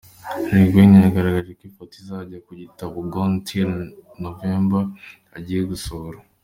Lil 0.51 0.65
Wayne 0.73 0.97
yagaragaje 1.05 1.51
ifoto 1.69 1.93
izajya 2.03 2.37
ku 2.45 2.51
gitabo 2.61 2.95
"Gone 3.13 3.37
Till 3.47 3.71
November" 4.23 4.83
agiye 5.37 5.63
gusohora. 5.71 6.17